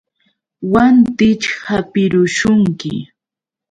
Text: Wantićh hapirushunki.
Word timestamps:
Wantićh 0.73 1.47
hapirushunki. 1.67 2.93